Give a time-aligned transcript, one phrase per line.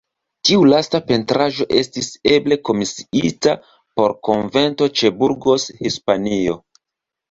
[0.49, 3.55] Tiu lasta pentraĵo estis eble komisiita
[4.01, 6.63] por konvento ĉe Burgos, Hispanio.